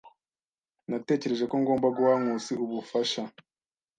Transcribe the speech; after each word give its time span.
Natekereje 0.89 1.45
ko 1.51 1.55
ngomba 1.61 1.87
guha 1.95 2.13
Nkusi 2.21 2.53
ubufasha. 2.63 3.21